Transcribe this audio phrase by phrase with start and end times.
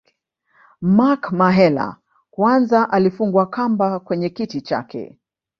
[0.81, 1.95] Mark Mahela
[2.31, 5.19] kwanza alifungwa kamba kwenye kiti chake